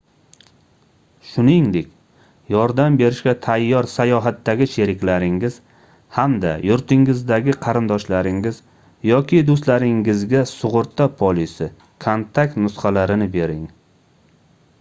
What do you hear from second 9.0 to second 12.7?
yoki do'stlaringizga sug'urta polisi/kontakt